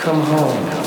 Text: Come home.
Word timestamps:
Come 0.00 0.22
home. 0.22 0.77